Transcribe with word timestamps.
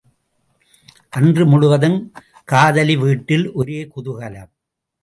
அன்று 1.13 1.45
முழுவதும் 1.45 1.99
காதலி 2.45 2.97
வீட்டில் 2.97 3.47
ஒரே 3.53 3.79
குதூகலம். 3.95 4.51